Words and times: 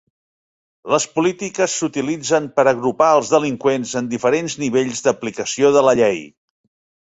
Les 0.93 1.03
polítiques 1.17 1.75
s'utilitzen 1.81 2.47
per 2.55 2.65
agrupar 2.71 3.09
els 3.19 3.29
delinqüents 3.35 3.93
en 4.01 4.09
diferents 4.15 4.57
nivells 4.65 5.05
d'aplicació 5.09 5.71
de 5.77 5.85
la 5.91 5.95
llei. 6.03 6.19